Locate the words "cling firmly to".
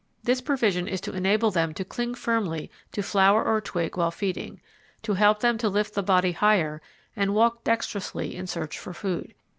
1.85-3.03